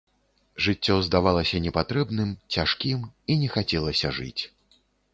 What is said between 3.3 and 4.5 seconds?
і не хацелася жыць.